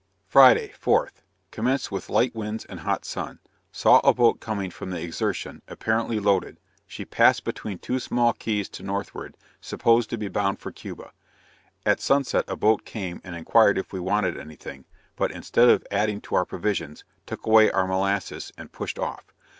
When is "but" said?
15.15-15.29